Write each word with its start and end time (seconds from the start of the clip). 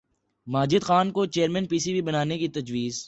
ماجد 0.47 0.83
خان 0.83 1.11
کو 1.11 1.25
chairman 1.25 1.65
P 1.65 1.79
C 1.79 1.93
B 1.93 2.01
بنانے 2.01 2.37
کی 2.37 2.47
تجویز 2.47 2.95